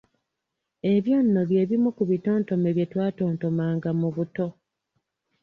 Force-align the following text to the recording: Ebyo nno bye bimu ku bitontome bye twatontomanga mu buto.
Ebyo 0.93 1.15
nno 1.23 1.41
bye 1.49 1.63
bimu 1.69 1.89
ku 1.97 2.03
bitontome 2.09 2.69
bye 2.75 2.85
twatontomanga 2.91 3.89
mu 3.99 4.09
buto. 4.15 4.47